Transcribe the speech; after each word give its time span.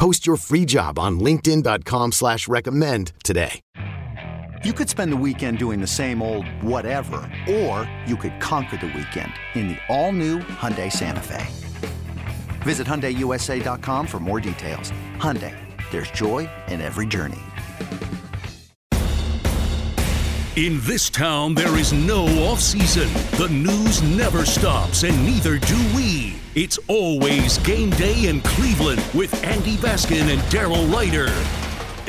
Post 0.00 0.26
your 0.26 0.38
free 0.38 0.64
job 0.64 0.98
on 0.98 1.20
linkedin.com 1.20 2.12
slash 2.12 2.48
recommend 2.48 3.12
today. 3.22 3.60
You 4.64 4.72
could 4.72 4.88
spend 4.88 5.12
the 5.12 5.16
weekend 5.18 5.58
doing 5.58 5.78
the 5.78 5.86
same 5.86 6.22
old 6.22 6.46
whatever, 6.62 7.30
or 7.46 7.86
you 8.06 8.16
could 8.16 8.40
conquer 8.40 8.78
the 8.78 8.86
weekend 8.86 9.30
in 9.54 9.68
the 9.68 9.76
all-new 9.90 10.38
Hyundai 10.38 10.90
Santa 10.90 11.20
Fe. 11.20 11.46
Visit 12.62 12.86
HyundaiUSA.com 12.86 14.06
for 14.06 14.20
more 14.20 14.40
details. 14.40 14.90
Hyundai, 15.18 15.54
there's 15.90 16.10
joy 16.12 16.48
in 16.68 16.80
every 16.80 17.06
journey. 17.06 17.42
In 20.56 20.80
this 20.80 21.10
town, 21.10 21.52
there 21.52 21.76
is 21.76 21.92
no 21.92 22.24
off 22.48 22.60
season. 22.60 23.12
The 23.36 23.50
news 23.50 24.00
never 24.00 24.46
stops, 24.46 25.02
and 25.02 25.26
neither 25.26 25.58
do 25.58 25.76
we. 25.94 26.39
It's 26.56 26.80
always 26.88 27.58
game 27.58 27.90
day 27.90 28.26
in 28.26 28.40
Cleveland 28.40 29.00
with 29.14 29.32
Andy 29.44 29.76
Baskin 29.76 30.32
and 30.32 30.40
Daryl 30.50 30.92
Ryder. 30.92 31.28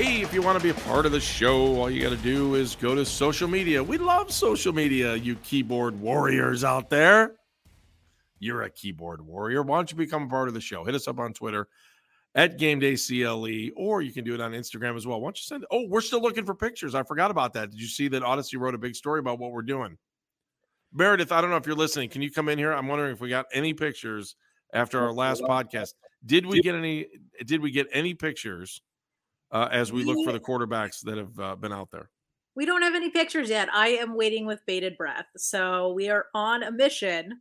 Hey, 0.02 0.24
if 0.24 0.34
you 0.34 0.42
want 0.42 0.58
to 0.58 0.64
be 0.64 0.72
a 0.72 0.84
part 0.84 1.06
of 1.06 1.12
the 1.12 1.20
show, 1.20 1.80
all 1.80 1.92
you 1.92 2.02
got 2.02 2.10
to 2.10 2.18
do 2.18 2.56
is 2.56 2.76
go 2.76 2.96
to 2.96 3.06
social 3.06 3.48
media. 3.48 3.84
We 3.84 4.00
love 4.00 4.32
social 4.32 4.74
media, 4.74 5.14
you 5.14 5.36
keyboard 5.44 6.02
warriors 6.02 6.64
out 6.64 6.90
there. 6.90 7.36
You're 8.40 8.64
a 8.64 8.72
keyboard 8.72 9.22
warrior. 9.22 9.62
Why 9.62 9.78
don't 9.78 9.92
you 9.92 9.98
become 9.98 10.24
a 10.24 10.28
part 10.28 10.48
of 10.48 10.56
the 10.56 10.62
show? 10.62 10.86
Hit 10.86 10.96
us 10.96 11.08
up 11.08 11.20
on 11.20 11.34
Twitter 11.34 11.68
at 12.34 12.58
Game 12.58 12.80
Day 12.80 12.96
CLE, 12.96 13.70
or 13.76 14.02
you 14.02 14.12
can 14.12 14.24
do 14.24 14.34
it 14.34 14.42
on 14.42 14.54
Instagram 14.54 14.98
as 14.98 15.06
well. 15.06 15.22
Why 15.22 15.28
don't 15.28 15.38
you 15.38 15.44
send? 15.44 15.68
Oh, 15.70 15.86
we're 15.88 16.02
still 16.02 16.20
looking 16.20 16.46
for 16.46 16.56
pictures. 16.56 16.96
I 16.96 17.04
forgot 17.04 17.30
about 17.30 17.54
that. 17.54 17.70
Did 17.70 17.80
you 17.80 17.88
see 17.88 18.08
that 18.08 18.24
Audacy 18.24 18.60
wrote 18.60 18.74
a 18.74 18.80
big 18.80 18.96
story 18.96 19.20
about 19.20 19.38
what 19.38 19.52
we're 19.52 19.62
doing? 19.62 20.00
Meredith, 20.94 21.32
I 21.32 21.42
don't 21.42 21.50
know 21.50 21.58
if 21.58 21.66
you're 21.66 21.76
listening. 21.76 22.10
Can 22.10 22.22
you 22.22 22.32
come 22.32 22.50
in 22.50 22.58
here? 22.58 22.74
I'm 22.74 22.88
wondering 22.88 23.14
if 23.14 23.22
we 23.22 23.30
got 23.30 23.46
any 23.54 23.74
pictures 23.74 24.36
after 24.74 25.00
our 25.00 25.14
last 25.14 25.42
podcast. 25.42 25.94
Did 26.26 26.46
we 26.46 26.62
get 26.62 26.76
any? 26.76 27.08
Did 27.46 27.62
we 27.62 27.72
get 27.72 27.88
any 27.92 28.14
pictures 28.14 28.82
uh, 29.52 29.70
as 29.72 29.92
we 29.92 30.04
look 30.04 30.26
for 30.26 30.32
the 30.32 30.40
quarterbacks 30.40 31.02
that 31.04 31.18
have 31.18 31.40
uh, 31.40 31.56
been 31.56 31.74
out 31.74 31.90
there? 31.92 32.10
We 32.56 32.66
don't 32.66 32.82
have 32.82 32.96
any 32.96 33.10
pictures 33.10 33.50
yet. 33.50 33.70
I 33.74 33.90
am 33.90 34.16
waiting 34.16 34.46
with 34.46 34.66
bated 34.66 34.98
breath. 34.98 35.28
So 35.38 35.94
we 35.94 36.10
are 36.10 36.26
on 36.34 36.64
a 36.64 36.72
mission, 36.72 37.40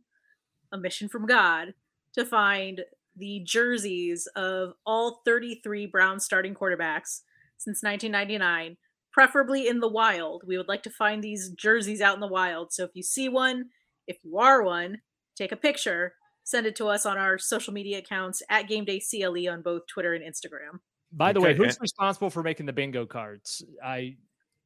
a 0.71 0.77
mission 0.77 1.09
from 1.09 1.25
God, 1.25 1.73
to 2.13 2.25
find 2.25 2.81
the 3.17 3.41
jerseys 3.45 4.27
of 4.37 4.73
all 4.85 5.21
33 5.25 5.85
Brown 5.87 6.19
starting 6.19 6.55
quarterbacks 6.55 7.21
since 7.57 7.83
1999, 7.83 8.77
preferably 9.11 9.67
in 9.67 9.79
the 9.79 9.87
wild. 9.87 10.43
We 10.45 10.57
would 10.57 10.67
like 10.67 10.83
to 10.83 10.89
find 10.89 11.23
these 11.23 11.49
jerseys 11.49 12.01
out 12.01 12.15
in 12.15 12.21
the 12.21 12.27
wild. 12.27 12.71
So 12.71 12.83
if 12.83 12.91
you 12.93 13.03
see 13.03 13.29
one, 13.29 13.65
if 14.07 14.17
you 14.23 14.37
are 14.37 14.63
one, 14.63 14.99
take 15.35 15.51
a 15.51 15.57
picture, 15.57 16.13
send 16.43 16.65
it 16.65 16.75
to 16.77 16.87
us 16.87 17.05
on 17.05 17.17
our 17.17 17.37
social 17.37 17.73
media 17.73 17.99
accounts 17.99 18.41
at 18.49 18.67
Game 18.67 18.85
Day 18.85 18.99
CLE 19.01 19.49
on 19.49 19.61
both 19.61 19.87
Twitter 19.87 20.13
and 20.13 20.23
Instagram. 20.23 20.79
By 21.11 21.33
the 21.33 21.41
way, 21.41 21.53
who's 21.53 21.77
responsible 21.81 22.29
for 22.29 22.41
making 22.41 22.65
the 22.65 22.73
bingo 22.73 23.05
cards? 23.05 23.63
I 23.83 24.15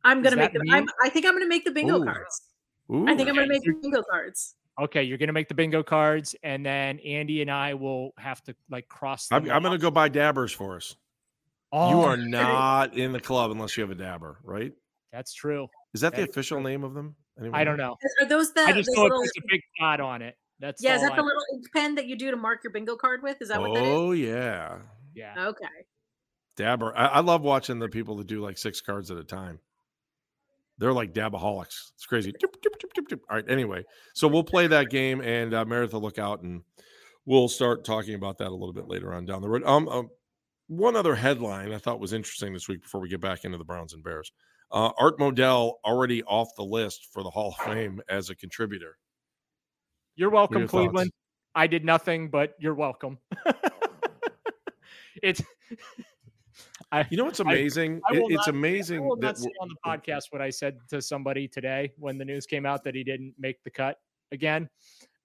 I'm 0.03 0.21
gonna 0.21 0.35
make 0.35 0.53
them. 0.53 0.61
I'm, 0.69 0.85
I 1.03 1.09
think 1.09 1.25
I'm 1.25 1.33
gonna 1.33 1.47
make 1.47 1.65
the 1.65 1.71
bingo 1.71 1.99
Ooh. 1.99 2.05
cards. 2.05 2.41
Ooh. 2.93 3.07
I 3.07 3.15
think 3.15 3.27
I'm 3.27 3.35
gonna 3.35 3.47
make 3.47 3.63
the 3.63 3.73
bingo 3.81 4.03
cards. 4.09 4.53
Okay, 4.79 5.03
you're 5.03 5.17
gonna 5.17 5.33
make 5.33 5.47
the 5.47 5.55
bingo 5.55 5.81
cards, 5.81 6.35
and 6.43 6.63
then 6.63 6.99
Andy 6.99 7.41
and 7.41 7.49
I 7.49 7.73
will 7.73 8.11
have 8.19 8.43
to 8.43 8.55
like 8.69 8.87
cross. 8.87 9.27
I'm, 9.31 9.49
I'm, 9.49 9.63
gonna 9.63 9.79
go 9.79 9.89
buy 9.89 10.09
dabbers 10.09 10.51
for 10.51 10.75
us. 10.75 10.95
Oh, 11.77 11.89
you 11.89 11.99
are 11.99 12.15
not 12.17 12.93
in 12.93 13.11
the 13.11 13.19
club 13.19 13.51
unless 13.51 13.75
you 13.75 13.81
have 13.81 13.91
a 13.91 13.95
dabber, 13.95 14.39
right? 14.43 14.71
That's 15.11 15.33
true. 15.33 15.67
Is 15.93 16.01
that, 16.01 16.15
the 16.15 16.23
official 16.23 16.61
true. 16.61 16.69
name 16.69 16.85
of 16.85 16.93
them? 16.93 17.15
Anyone 17.37 17.59
I 17.59 17.65
don't 17.65 17.77
know. 17.77 17.97
Are 18.21 18.27
those 18.27 18.53
the? 18.53 18.61
I 18.61 18.71
just 18.71 18.89
know 18.93 19.03
little, 19.03 19.21
it's 19.21 19.37
a 19.37 19.41
big 19.49 19.59
dot 19.79 19.99
on 19.99 20.21
it. 20.21 20.37
That's 20.59 20.81
yeah. 20.81 20.95
Is 20.95 21.01
that 21.01 21.11
I 21.11 21.15
the 21.17 21.21
little 21.21 21.43
ink 21.53 21.65
pen 21.73 21.95
that 21.95 22.05
you 22.07 22.15
do 22.15 22.31
to 22.31 22.37
mark 22.37 22.63
your 22.63 22.71
bingo 22.71 22.95
card 22.95 23.21
with? 23.23 23.41
Is 23.41 23.49
that 23.49 23.59
what 23.59 23.73
that 23.73 23.83
is? 23.83 23.89
Oh 23.89 24.13
yeah. 24.13 24.77
Yeah. 25.13 25.47
Okay. 25.47 25.65
Dabber. 26.55 26.97
I, 26.97 27.07
I 27.07 27.19
love 27.19 27.41
watching 27.41 27.79
the 27.79 27.89
people 27.89 28.15
that 28.17 28.27
do 28.27 28.41
like 28.41 28.57
six 28.57 28.79
cards 28.79 29.11
at 29.11 29.17
a 29.17 29.23
time. 29.25 29.59
They're 30.77 30.93
like 30.93 31.13
dabaholics. 31.13 31.91
It's 31.95 32.05
crazy. 32.05 32.33
All 33.11 33.19
right. 33.29 33.45
Anyway, 33.49 33.83
so 34.13 34.29
we'll 34.29 34.43
play 34.43 34.67
that 34.67 34.89
game, 34.89 35.19
and 35.21 35.53
uh, 35.53 35.65
Meredith 35.65 35.93
will 35.93 36.01
look 36.01 36.19
out, 36.19 36.41
and 36.41 36.61
we'll 37.25 37.49
start 37.49 37.83
talking 37.83 38.15
about 38.15 38.37
that 38.37 38.47
a 38.47 38.55
little 38.55 38.73
bit 38.73 38.87
later 38.87 39.13
on 39.13 39.25
down 39.25 39.41
the 39.41 39.49
road. 39.49 39.63
Um, 39.65 39.89
um, 39.89 40.09
one 40.67 40.95
other 40.95 41.15
headline 41.15 41.73
I 41.73 41.77
thought 41.77 41.99
was 41.99 42.13
interesting 42.13 42.53
this 42.53 42.67
week 42.67 42.81
before 42.81 43.01
we 43.01 43.09
get 43.09 43.21
back 43.21 43.45
into 43.45 43.57
the 43.57 43.63
Browns 43.63 43.93
and 43.93 44.03
Bears. 44.03 44.31
Uh, 44.71 44.91
Art 44.99 45.19
Modell 45.19 45.73
already 45.85 46.23
off 46.23 46.49
the 46.57 46.63
list 46.63 47.07
for 47.11 47.23
the 47.23 47.29
Hall 47.29 47.55
of 47.57 47.65
Fame 47.65 48.01
as 48.09 48.29
a 48.29 48.35
contributor. 48.35 48.97
You're 50.15 50.31
welcome, 50.31 50.59
your 50.59 50.67
Cleveland. 50.67 51.11
Thoughts? 51.11 51.55
I 51.55 51.67
did 51.67 51.85
nothing, 51.85 52.29
but 52.29 52.55
you're 52.59 52.73
welcome. 52.73 53.19
it's 55.23 55.41
I, 56.91 57.05
you 57.09 57.17
know 57.17 57.25
what's 57.25 57.39
amazing? 57.39 58.01
I, 58.09 58.15
I 58.15 58.17
it's 58.17 58.47
not, 58.47 58.47
amazing. 58.47 58.97
I 58.97 59.01
will 59.01 59.15
not 59.17 59.37
say 59.37 59.49
on 59.61 59.69
the 59.69 59.75
podcast 59.85 60.25
what 60.29 60.41
I 60.41 60.49
said 60.49 60.77
to 60.89 61.01
somebody 61.01 61.47
today 61.47 61.91
when 61.97 62.17
the 62.17 62.25
news 62.25 62.45
came 62.45 62.65
out 62.65 62.83
that 62.83 62.95
he 62.95 63.03
didn't 63.03 63.33
make 63.37 63.63
the 63.63 63.71
cut 63.71 63.97
again. 64.31 64.69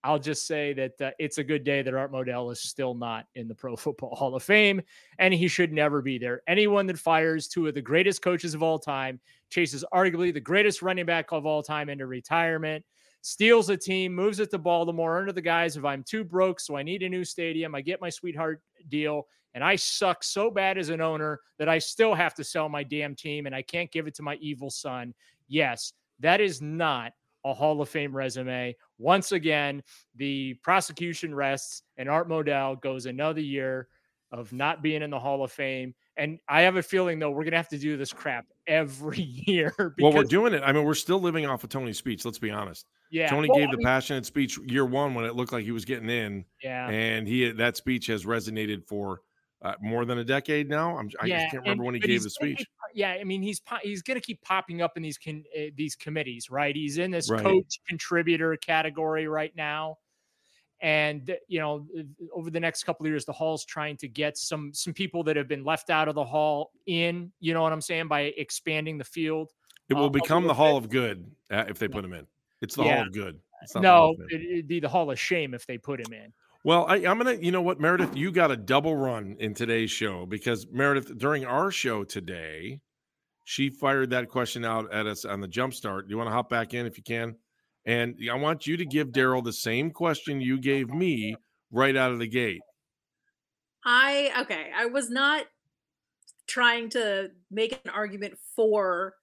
I'll 0.03 0.19
just 0.19 0.47
say 0.47 0.73
that 0.73 1.01
uh, 1.01 1.11
it's 1.19 1.39
a 1.39 1.45
good 1.45 1.63
day 1.63 1.83
that 1.83 1.95
Art 1.95 2.13
Modell 2.13 2.51
is 2.51 2.61
still 2.61 2.95
not 2.95 3.27
in 3.35 3.49
the 3.49 3.55
Pro 3.55 3.77
Football 3.77 4.15
Hall 4.15 4.35
of 4.35 4.43
Fame, 4.43 4.81
and 5.19 5.35
he 5.35 5.49
should 5.49 5.73
never 5.73 6.01
be 6.01 6.19
there. 6.19 6.43
Anyone 6.47 6.87
that 6.87 6.99
fires 6.99 7.49
two 7.49 7.67
of 7.67 7.75
the 7.75 7.83
greatest 7.83 8.23
coaches 8.23 8.55
of 8.55 8.63
all 8.63 8.79
time, 8.79 9.21
chases 9.51 9.85
arguably 9.93 10.33
the 10.33 10.41
greatest 10.41 10.83
running 10.83 11.07
back 11.07 11.33
of 11.33 11.45
all 11.45 11.63
time 11.63 11.89
into 11.89 12.07
retirement, 12.07 12.85
steals 13.23 13.69
a 13.69 13.77
team, 13.77 14.15
moves 14.15 14.41
it 14.41 14.51
to 14.51 14.59
Baltimore 14.59 15.19
under 15.19 15.33
the 15.33 15.43
guise 15.43 15.77
of 15.77 15.85
I'm 15.85 16.03
too 16.03 16.25
broke, 16.25 16.61
so 16.61 16.77
I 16.77 16.83
need 16.83 17.03
a 17.03 17.09
new 17.09 17.25
stadium. 17.25 17.75
I 17.75 17.83
get 17.83 18.01
my 18.01 18.11
sweetheart 18.11 18.63
deal, 18.89 19.27
and 19.55 19.63
I 19.63 19.77
suck 19.77 20.25
so 20.25 20.51
bad 20.51 20.79
as 20.79 20.89
an 20.89 21.01
owner 21.01 21.41
that 21.59 21.69
I 21.69 21.79
still 21.79 22.15
have 22.15 22.35
to 22.37 22.45
sell 22.45 22.69
my 22.69 22.83
damn 22.83 23.15
team 23.15 23.47
and 23.47 23.55
I 23.55 23.63
can't 23.63 23.91
give 23.91 24.07
it 24.07 24.15
to 24.15 24.23
my 24.23 24.37
evil 24.37 24.71
son. 24.71 25.13
Yes, 25.49 25.93
that 26.21 26.41
is 26.41 26.63
not 26.63 27.13
a 27.45 27.55
Hall 27.55 27.81
of 27.81 27.89
Fame 27.89 28.15
resume. 28.15 28.75
Once 28.99 29.33
again, 29.33 29.83
the 30.17 30.55
prosecution 30.63 31.35
rests, 31.35 31.83
and 31.97 32.09
Art 32.09 32.29
Modell 32.29 32.81
goes 32.81 33.07
another 33.07 33.41
year 33.41 33.89
of 34.33 34.53
not 34.53 34.83
being 34.83 35.03
in 35.03 35.11
the 35.11 35.19
Hall 35.19 35.43
of 35.43 35.51
Fame. 35.51 35.95
And 36.17 36.39
I 36.49 36.63
have 36.63 36.77
a 36.77 36.83
feeling, 36.83 37.19
though, 37.19 37.31
we're 37.31 37.45
going 37.45 37.53
to 37.53 37.57
have 37.57 37.69
to 37.71 37.79
do 37.79 37.97
this 37.97 38.13
crap 38.13 38.47
every 38.67 39.23
year. 39.47 39.73
Because, 39.77 39.95
well, 40.01 40.13
we're 40.13 40.25
doing 40.25 40.55
it. 40.55 40.63
I 40.65 40.73
mean, 40.73 40.85
we're 40.85 40.95
still 40.95 41.21
living 41.21 41.47
off 41.47 41.65
of 41.65 41.71
Tony's 41.71 41.99
speech. 41.99 42.25
Let's 42.25 42.39
be 42.39 42.51
honest. 42.51 42.87
Yeah. 43.11 43.29
Tony 43.29 43.49
well, 43.49 43.59
gave 43.59 43.69
I 43.69 43.73
the 43.73 43.79
mean, 43.79 43.87
passionate 43.87 44.27
speech 44.27 44.59
year 44.67 44.85
one 44.85 45.15
when 45.15 45.25
it 45.25 45.35
looked 45.35 45.53
like 45.53 45.65
he 45.65 45.73
was 45.73 45.85
getting 45.85 46.09
in. 46.09 46.45
Yeah. 46.63 46.89
And 46.89 47.27
he 47.27 47.51
that 47.51 47.77
speech 47.77 48.07
has 48.07 48.25
resonated 48.25 48.87
for 48.87 49.21
uh, 49.63 49.75
more 49.81 50.05
than 50.05 50.19
a 50.19 50.25
decade 50.25 50.69
now. 50.69 50.97
I'm, 50.97 51.11
I 51.21 51.27
yeah, 51.27 51.43
just 51.43 51.53
can't 51.53 51.63
remember 51.63 51.83
and, 51.83 51.87
when 51.87 51.95
he 51.95 52.01
gave 52.01 52.23
the 52.23 52.31
speech. 52.31 52.65
Yeah, 52.95 53.11
I 53.11 53.25
mean 53.25 53.43
he's 53.43 53.61
he's 53.83 54.03
going 54.03 54.17
to 54.19 54.25
keep 54.25 54.43
popping 54.43 54.83
up 54.83 54.97
in 54.97 55.03
these 55.03 55.19
con, 55.19 55.45
uh, 55.57 55.71
these 55.77 55.95
committees, 55.95 56.51
right? 56.51 56.75
He's 56.75 56.99
in 56.99 57.11
this 57.11 57.31
right. 57.31 57.43
coach 57.43 57.81
contributor 57.89 58.57
category 58.57 59.29
right 59.29 59.55
now, 59.57 59.99
and 60.81 61.37
you 61.49 61.61
know 61.61 61.87
over 62.33 62.51
the 62.51 62.61
next 62.61 62.85
couple 62.85 63.07
of 63.07 63.11
years, 63.11 63.25
the 63.25 63.33
hall's 63.33 63.65
trying 63.65 63.97
to 63.99 64.09
get 64.09 64.37
some 64.37 64.73
some 64.75 64.93
people 64.93 65.23
that 65.25 65.37
have 65.37 65.49
been 65.49 65.65
left 65.65 65.91
out 65.91 66.09
of 66.09 66.15
the 66.15 66.25
hall 66.25 66.73
in. 66.87 67.33
You 67.41 67.55
know 67.55 67.63
what 67.63 67.73
I'm 67.73 67.81
saying 67.81 68.09
by 68.09 68.33
expanding 68.37 68.99
the 68.99 69.05
field. 69.05 69.53
It 69.89 69.95
will 69.95 70.07
uh, 70.07 70.11
become 70.11 70.47
the 70.47 70.55
Hall 70.55 70.77
of 70.77 70.89
Good 70.89 71.29
uh, 71.51 71.65
if 71.69 71.79
they 71.79 71.89
put 71.89 72.05
him 72.05 72.13
in. 72.13 72.27
It's 72.63 72.77
the 72.77 72.85
yeah. 72.85 72.97
Hall 72.97 73.07
of 73.07 73.13
Good. 73.13 73.41
No, 73.77 74.15
it, 74.29 74.57
would 74.57 74.69
be 74.69 74.81
the 74.81 74.89
Hall 74.89 75.11
of 75.11 75.19
Shame 75.19 75.53
if 75.53 75.67
they 75.67 75.79
put 75.79 76.01
him 76.01 76.13
in. 76.13 76.33
Well, 76.63 76.85
I, 76.87 76.99
am 76.99 77.19
gonna, 77.19 77.35
you 77.35 77.53
know 77.53 77.63
what, 77.63 77.81
Meredith, 77.81 78.15
you 78.17 78.31
got 78.31 78.51
a 78.51 78.57
double 78.57 78.95
run 78.95 79.37
in 79.41 79.55
today's 79.55 79.91
show 79.91 80.27
because 80.27 80.67
Meredith, 80.71 81.17
during 81.19 81.47
our 81.47 81.71
show 81.71 82.05
today, 82.05 82.81
She 83.45 83.71
fired 83.71 84.11
that 84.11 84.29
question 84.29 84.65
out 84.65 84.93
at 84.93 85.07
us 85.07 85.25
on 85.25 85.41
the 85.41 85.49
jump 85.49 85.75
start. 85.75 86.07
Do 86.07 86.13
you 86.13 86.19
want 86.19 86.29
to 86.29 86.33
hop 86.33 86.49
back 86.49 86.73
in 86.75 86.87
if 86.87 86.97
you 86.97 87.03
can? 87.03 87.35
And 87.85 88.17
I 88.31 88.35
want 88.35 88.67
you 88.67 88.77
to 88.77 88.85
give 88.85 89.09
Daryl 89.09 89.43
the 89.43 89.53
same 89.53 89.91
question 89.91 90.41
you 90.41 90.61
gave 90.61 90.89
me 90.91 91.35
right 91.73 91.97
out 91.97 92.13
of 92.13 92.19
the 92.19 92.29
gate. 92.29 92.61
I 93.85 94.31
okay, 94.43 94.71
I 94.77 94.87
was 94.87 95.11
not 95.11 95.47
trying 96.47 96.91
to 96.91 97.31
make 97.51 97.73
an 97.85 97.91
argument 97.91 98.35
for 98.55 99.15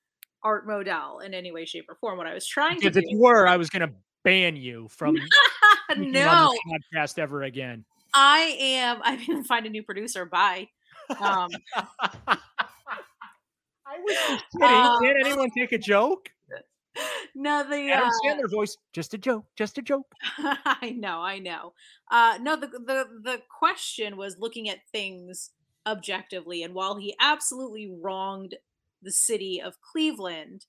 Art 0.44 0.68
Modell 0.68 1.24
in 1.24 1.34
any 1.34 1.52
way, 1.52 1.66
shape, 1.66 1.86
or 1.88 1.96
form. 1.96 2.18
What 2.18 2.28
I 2.28 2.34
was 2.34 2.48
trying 2.48 2.82
to 2.82 2.88
if 2.88 2.94
do, 2.94 3.00
if 3.00 3.06
you 3.08 3.20
were, 3.20 3.48
I 3.48 3.58
was 3.58 3.70
going 3.70 3.88
to 3.88 3.94
ban 4.24 4.56
you 4.56 4.88
from 4.90 5.16
speaking 5.16 5.30
no, 5.98 6.54
podcast 6.68 7.20
ever 7.20 7.44
again. 7.44 7.86
I 8.14 8.58
am. 8.60 9.00
I'm 9.04 9.26
going 9.26 9.44
to 9.44 9.48
find 9.48 9.66
a 9.66 9.70
new 9.70 9.84
producer. 9.84 10.26
Bye. 10.26 10.70
Um, 11.10 11.50
I 13.88 14.00
was 14.00 14.16
just 14.30 14.46
kidding. 14.52 14.68
Uh, 14.68 15.00
Can't 15.00 15.18
anyone 15.26 15.50
take 15.58 15.72
a 15.72 15.78
joke? 15.78 16.30
no, 17.36 17.68
the 17.70 17.92
Adam 17.92 18.10
uh, 18.10 18.12
Sandler 18.26 18.52
voice. 18.52 18.78
Just 18.94 19.14
a 19.14 19.18
joke. 19.18 19.46
Just 19.56 19.78
a 19.78 19.82
joke. 19.82 20.12
I 20.38 20.96
know, 20.98 21.22
I 21.22 21.40
know. 21.40 21.74
Uh 22.10 22.38
no, 22.42 22.56
the 22.56 22.68
the 22.68 23.06
the 23.24 23.42
question 23.60 24.18
was 24.18 24.40
looking 24.40 24.70
at 24.70 24.80
things 24.92 25.52
objectively, 25.86 26.64
and 26.64 26.74
while 26.74 26.98
he 26.98 27.16
absolutely 27.20 27.90
wronged 28.02 28.56
the 29.02 29.12
city 29.12 29.62
of 29.64 29.80
Cleveland, 29.82 30.66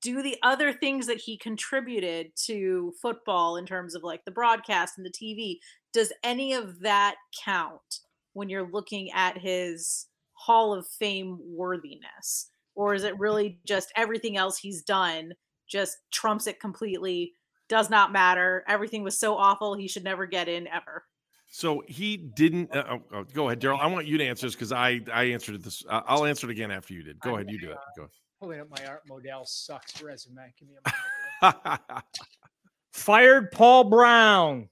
do 0.00 0.22
the 0.22 0.36
other 0.42 0.72
things 0.72 1.06
that 1.06 1.18
he 1.18 1.36
contributed 1.36 2.30
to 2.46 2.92
football 3.00 3.56
in 3.56 3.66
terms 3.66 3.94
of 3.94 4.02
like 4.02 4.24
the 4.24 4.30
broadcast 4.30 4.94
and 4.96 5.06
the 5.06 5.10
TV, 5.10 5.58
does 5.92 6.12
any 6.22 6.52
of 6.52 6.80
that 6.80 7.16
count 7.44 8.00
when 8.32 8.48
you're 8.48 8.70
looking 8.70 9.10
at 9.12 9.38
his 9.38 10.06
Hall 10.34 10.72
of 10.72 10.86
Fame 10.86 11.38
worthiness? 11.42 12.50
Or 12.74 12.94
is 12.94 13.02
it 13.02 13.18
really 13.18 13.58
just 13.66 13.92
everything 13.96 14.36
else 14.36 14.56
he's 14.56 14.82
done 14.82 15.32
just 15.68 15.98
trumps 16.12 16.46
it 16.46 16.60
completely? 16.60 17.32
Does 17.68 17.90
not 17.90 18.12
matter. 18.12 18.64
Everything 18.68 19.02
was 19.02 19.18
so 19.18 19.36
awful. 19.36 19.74
He 19.74 19.88
should 19.88 20.04
never 20.04 20.26
get 20.26 20.48
in 20.48 20.68
ever. 20.68 21.04
So 21.50 21.82
he 21.88 22.16
didn't. 22.16 22.74
Uh, 22.74 22.84
oh, 22.90 23.02
oh, 23.12 23.24
go 23.24 23.48
ahead, 23.48 23.60
Daryl. 23.60 23.80
I 23.80 23.86
want 23.86 24.06
you 24.06 24.18
to 24.18 24.24
answer 24.24 24.46
this 24.46 24.54
because 24.54 24.70
I 24.70 25.00
I 25.12 25.24
answered 25.24 25.62
this. 25.62 25.82
Uh, 25.88 26.02
I'll 26.06 26.24
answer 26.24 26.48
it 26.48 26.52
again 26.52 26.70
after 26.70 26.94
you 26.94 27.02
did. 27.02 27.18
Go 27.20 27.34
ahead, 27.34 27.50
you 27.50 27.58
do 27.58 27.70
it. 27.70 27.78
Go. 27.96 28.08
Pulling 28.40 28.60
up 28.60 28.68
my 28.70 28.86
Art 28.86 29.02
Modell 29.08 29.46
sucks 29.46 30.00
resume. 30.00 30.52
Give 30.58 30.68
me 30.68 30.74
a 30.76 31.42
moment. 31.42 31.80
Fired 32.92 33.50
Paul 33.50 33.84
Brown. 33.84 34.68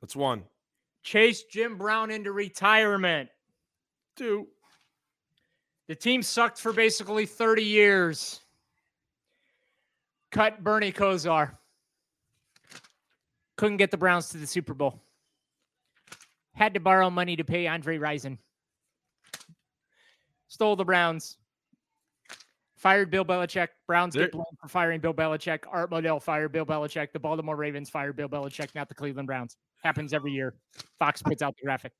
That's 0.00 0.14
one, 0.14 0.44
Chased 1.02 1.50
Jim 1.50 1.76
Brown 1.76 2.10
into 2.10 2.32
retirement. 2.32 3.30
two. 4.16 4.46
The 5.88 5.94
team 5.94 6.22
sucked 6.22 6.58
for 6.58 6.72
basically 6.72 7.24
30 7.24 7.62
years. 7.64 8.40
Cut 10.30 10.62
Bernie 10.62 10.92
Kosar. 10.92 11.56
Couldn't 13.56 13.78
get 13.78 13.90
the 13.90 13.96
Browns 13.96 14.28
to 14.28 14.36
the 14.36 14.46
Super 14.46 14.74
Bowl. 14.74 15.00
Had 16.52 16.74
to 16.74 16.80
borrow 16.80 17.08
money 17.08 17.36
to 17.36 17.44
pay 17.44 17.66
Andre 17.66 17.96
Rison. 17.98 18.36
Stole 20.48 20.76
the 20.76 20.84
Browns. 20.84 21.36
Fired 22.76 23.10
Bill 23.10 23.24
Belichick. 23.24 23.68
Browns 23.86 24.14
There- 24.14 24.24
get 24.24 24.32
blamed 24.32 24.58
for 24.60 24.68
firing 24.68 25.00
Bill 25.00 25.14
Belichick. 25.14 25.64
Art 25.68 25.90
Modell 25.90 26.22
fired 26.22 26.52
Bill 26.52 26.64
Belichick. 26.64 27.12
The 27.12 27.18
Baltimore 27.18 27.56
Ravens 27.56 27.90
fired 27.90 28.16
Bill 28.16 28.28
Belichick, 28.28 28.74
not 28.74 28.88
the 28.88 28.94
Cleveland 28.94 29.26
Browns. 29.26 29.56
Happens 29.82 30.12
every 30.12 30.32
year. 30.32 30.54
Fox 30.98 31.22
puts 31.22 31.42
out 31.42 31.56
the 31.56 31.64
graphic. 31.64 31.92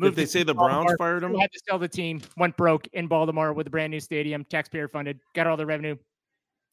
Did 0.00 0.16
they 0.16 0.26
say 0.26 0.42
the 0.42 0.54
Baltimore. 0.54 0.84
Browns 0.84 0.98
fired 0.98 1.22
him? 1.22 1.34
Had 1.34 1.52
to 1.52 1.60
sell 1.68 1.78
the 1.78 1.88
team. 1.88 2.20
Went 2.36 2.56
broke 2.56 2.88
in 2.92 3.06
Baltimore 3.06 3.52
with 3.52 3.66
a 3.66 3.70
brand 3.70 3.90
new 3.90 4.00
stadium, 4.00 4.44
taxpayer 4.44 4.88
funded. 4.88 5.20
Got 5.34 5.46
all 5.46 5.56
the 5.56 5.66
revenue. 5.66 5.96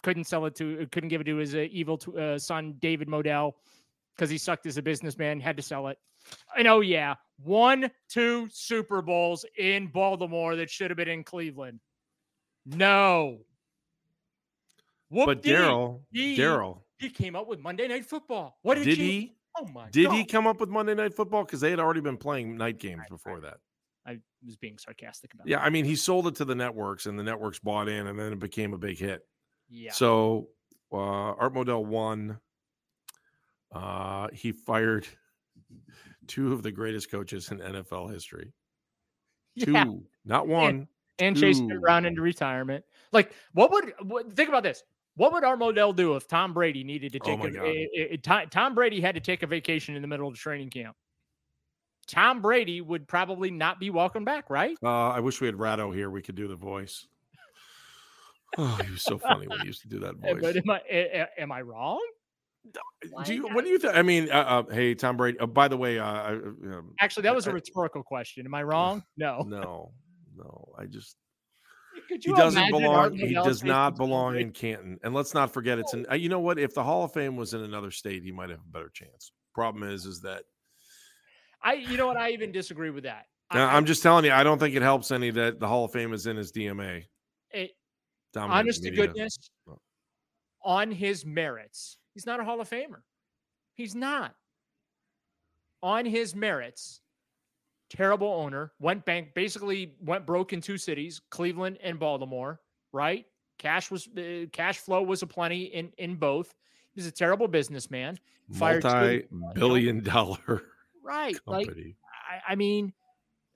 Couldn't 0.03 0.23
sell 0.23 0.45
it 0.45 0.55
to. 0.55 0.87
Couldn't 0.91 1.09
give 1.09 1.21
it 1.21 1.25
to 1.25 1.35
his 1.35 1.53
uh, 1.53 1.67
evil 1.69 1.97
t- 1.97 2.17
uh, 2.17 2.39
son 2.39 2.75
David 2.79 3.07
Modell 3.07 3.53
because 4.19 4.29
he 4.29 4.37
sucked 4.37 4.65
as 4.65 4.77
a 4.77 4.81
businessman. 4.81 5.39
Had 5.39 5.55
to 5.57 5.63
sell 5.63 5.87
it. 5.87 5.97
And 6.57 6.67
oh 6.67 6.81
yeah, 6.81 7.15
one, 7.41 7.89
two 8.09 8.49
Super 8.51 9.01
Bowls 9.01 9.45
in 9.57 9.87
Baltimore 9.87 10.57
that 10.57 10.69
should 10.69 10.91
have 10.91 10.97
been 10.97 11.07
in 11.07 11.23
Cleveland. 11.23 11.79
No. 12.65 13.39
But 15.09 15.27
Whoop-dee. 15.27 15.51
Daryl, 15.51 16.01
Daryl, 16.13 16.81
he 16.97 17.09
came 17.09 17.35
up 17.35 17.47
with 17.47 17.59
Monday 17.59 17.87
Night 17.87 18.05
Football. 18.05 18.59
What 18.61 18.75
did, 18.75 18.83
did 18.83 18.97
you? 18.97 19.05
he? 19.05 19.35
Oh 19.57 19.65
my 19.73 19.89
Did 19.89 20.07
God. 20.07 20.15
he 20.15 20.25
come 20.25 20.45
up 20.45 20.59
with 20.59 20.69
Monday 20.69 20.93
Night 20.93 21.15
Football? 21.15 21.45
Because 21.45 21.61
they 21.61 21.71
had 21.71 21.79
already 21.79 22.01
been 22.01 22.17
playing 22.17 22.55
night 22.57 22.77
games 22.77 23.01
before 23.09 23.39
that. 23.39 23.57
I 24.05 24.19
was 24.45 24.55
being 24.57 24.77
sarcastic 24.77 25.33
about. 25.33 25.47
It. 25.47 25.51
Yeah, 25.51 25.57
it. 25.57 25.65
I 25.65 25.69
mean, 25.69 25.85
he 25.85 25.95
sold 25.95 26.27
it 26.27 26.35
to 26.35 26.45
the 26.45 26.53
networks, 26.53 27.07
and 27.07 27.17
the 27.17 27.23
networks 27.23 27.57
bought 27.59 27.87
in, 27.87 28.07
and 28.07 28.19
then 28.19 28.33
it 28.33 28.39
became 28.39 28.73
a 28.73 28.77
big 28.77 28.99
hit. 28.99 29.25
yeah. 29.69 29.91
So 29.91 30.49
uh, 30.91 30.97
Art 30.97 31.53
Modell 31.53 31.85
won. 31.85 32.39
Uh, 33.71 34.27
he 34.33 34.51
fired 34.51 35.07
two 36.27 36.53
of 36.53 36.63
the 36.63 36.71
greatest 36.71 37.11
coaches 37.11 37.49
in 37.51 37.59
NFL 37.59 38.11
history. 38.11 38.51
Two, 39.59 39.71
Yeah. 39.73 39.85
not 40.25 40.47
one. 40.47 40.87
and 41.19 41.35
chase 41.37 41.59
Jim 41.59 41.71
Ooh. 41.71 41.79
Brown 41.79 42.05
into 42.05 42.21
retirement. 42.21 42.85
Like, 43.11 43.33
what 43.53 43.71
would 43.71 43.93
what, 44.03 44.33
think 44.35 44.47
about 44.49 44.63
this? 44.63 44.83
What 45.15 45.33
would 45.33 45.43
Art 45.43 45.59
Modell 45.59 45.93
do 45.93 46.15
if 46.15 46.27
Tom 46.27 46.53
Brady 46.53 46.83
needed 46.83 47.11
to 47.13 47.19
Oh 47.21 47.25
take 47.25 47.39
my 47.39 47.45
a, 47.47 47.51
God. 47.51 47.65
a- 47.65 48.13
a- 48.43 48.45
Tom, 48.47 48.73
Brady 48.73 49.01
had 49.01 49.15
to 49.15 49.21
take 49.21 49.43
a 49.43 49.47
vacation 49.47 49.95
in 49.95 50.01
the 50.01 50.07
middle 50.07 50.29
of 50.29 50.35
training 50.35 50.69
camp? 50.69 50.95
Tom 52.07 52.41
Brady 52.41 52.79
would 52.79 53.05
probably 53.07 53.51
not 53.51 53.79
be 53.79 53.89
welcome 53.89 54.23
back, 54.23 54.49
right? 54.49 54.77
Uh, 54.81 55.09
I 55.09 55.19
wish 55.19 55.41
we 55.41 55.47
had 55.47 55.59
Ratto 55.59 55.91
here. 55.91 56.09
We 56.09 56.21
could 56.21 56.35
do 56.35 56.47
the 56.47 56.55
voice. 56.55 57.05
Oh, 58.57 58.79
he 58.83 58.91
was 58.91 59.03
so 59.03 59.19
funny 59.19 59.47
when 59.47 59.59
he 59.59 59.67
used 59.67 59.81
to 59.83 59.87
do 59.87 59.99
that 59.99 60.15
voice. 60.19 60.39
But 60.41 60.55
am 60.55 60.69
I 60.71 60.81
a- 60.89 61.19
a- 61.21 61.41
am 61.41 61.51
I 61.51 61.61
wrong? 61.61 62.01
Do 63.25 63.33
you? 63.33 63.47
What 63.53 63.63
do 63.63 63.69
you 63.69 63.79
think? 63.79 63.95
I 63.95 64.01
mean, 64.01 64.29
uh, 64.31 64.35
uh, 64.35 64.63
hey, 64.73 64.95
Tom 64.95 65.17
Brady. 65.17 65.39
Uh, 65.39 65.45
by 65.45 65.67
the 65.67 65.77
way, 65.77 65.99
uh, 65.99 66.31
um, 66.33 66.93
Actually, 66.99 67.23
that 67.23 67.35
was 67.35 67.47
a 67.47 67.53
rhetorical 67.53 68.03
question. 68.03 68.45
Am 68.45 68.53
I 68.53 68.63
wrong? 68.63 69.03
No. 69.17 69.43
no, 69.47 69.91
no. 70.35 70.73
I 70.77 70.85
just 70.85 71.15
Could 72.09 72.23
he 72.23 72.33
doesn't 72.33 72.69
belong. 72.71 73.13
He 73.13 73.33
does 73.33 73.63
not 73.63 73.95
belong 73.95 74.37
in 74.37 74.51
Canton. 74.51 74.99
And 75.03 75.13
let's 75.13 75.33
not 75.33 75.51
forget, 75.53 75.79
it's 75.79 75.93
an. 75.93 76.05
uh, 76.11 76.15
You 76.15 76.29
know 76.29 76.39
what? 76.39 76.59
If 76.59 76.73
the 76.73 76.83
Hall 76.83 77.03
of 77.03 77.13
Fame 77.13 77.35
was 77.35 77.53
in 77.53 77.61
another 77.61 77.91
state, 77.91 78.23
he 78.23 78.31
might 78.31 78.49
have 78.49 78.59
a 78.59 78.71
better 78.71 78.91
chance. 78.93 79.31
Problem 79.53 79.89
is, 79.89 80.05
is 80.05 80.21
that 80.21 80.43
I, 81.61 81.73
you 81.73 81.97
know 81.97 82.07
what? 82.07 82.17
I 82.17 82.31
even 82.31 82.51
disagree 82.51 82.89
with 82.89 83.03
that. 83.03 83.25
I, 83.51 83.59
I'm 83.75 83.85
just 83.85 84.03
telling 84.03 84.25
you, 84.25 84.31
I 84.31 84.43
don't 84.43 84.59
think 84.59 84.75
it 84.75 84.81
helps 84.81 85.11
any 85.11 85.31
that 85.31 85.59
the 85.59 85.67
Hall 85.67 85.85
of 85.85 85.91
Fame 85.91 86.13
is 86.13 86.27
in 86.27 86.37
his 86.37 86.51
DMA. 86.51 87.05
it, 87.51 87.71
Dominating 88.31 88.59
honest 88.59 88.83
to 88.83 88.91
goodness, 88.91 89.49
on 90.63 90.91
his 90.91 91.25
merits, 91.25 91.97
he's 92.19 92.25
not 92.25 92.41
a 92.41 92.43
Hall 92.43 92.59
of 92.59 92.69
Famer. 92.69 93.01
He's 93.75 93.95
not. 93.95 94.35
On 95.81 96.05
his 96.05 96.35
merits, 96.35 96.99
terrible 97.89 98.27
owner, 98.27 98.73
went 98.79 99.05
bank, 99.05 99.33
basically 99.33 99.95
went 100.01 100.25
broke 100.25 100.51
in 100.51 100.59
two 100.59 100.77
cities, 100.77 101.21
Cleveland 101.29 101.77
and 101.81 101.97
Baltimore, 101.97 102.59
right? 102.91 103.25
Cash 103.57 103.89
was 103.89 104.09
uh, 104.17 104.47
cash 104.51 104.79
flow 104.79 105.01
was 105.01 105.21
aplenty 105.21 105.63
in 105.63 105.93
in 105.97 106.17
both. 106.17 106.53
He's 106.93 107.05
a 107.05 107.11
terrible 107.11 107.47
businessman. 107.47 108.19
Fired 108.51 108.83
multi-billion 108.83 110.03
dollar 110.03 110.63
right? 111.01 111.37
Like 111.45 111.67
company. 111.67 111.95
I, 112.29 112.51
I 112.53 112.55
mean, 112.55 112.91